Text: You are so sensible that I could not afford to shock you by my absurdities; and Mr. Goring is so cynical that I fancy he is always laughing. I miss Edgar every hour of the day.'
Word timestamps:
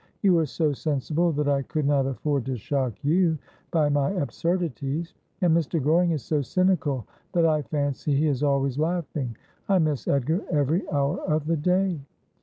You 0.23 0.35
are 0.39 0.47
so 0.47 0.73
sensible 0.73 1.31
that 1.33 1.47
I 1.47 1.61
could 1.61 1.85
not 1.85 2.07
afford 2.07 2.47
to 2.47 2.57
shock 2.57 2.95
you 3.03 3.37
by 3.69 3.87
my 3.87 4.09
absurdities; 4.09 5.13
and 5.41 5.55
Mr. 5.55 5.79
Goring 5.79 6.09
is 6.09 6.23
so 6.23 6.41
cynical 6.41 7.05
that 7.33 7.45
I 7.45 7.61
fancy 7.61 8.15
he 8.15 8.25
is 8.27 8.41
always 8.41 8.79
laughing. 8.79 9.37
I 9.69 9.77
miss 9.77 10.07
Edgar 10.07 10.43
every 10.49 10.89
hour 10.89 11.19
of 11.25 11.45
the 11.45 11.55
day.' 11.57 11.99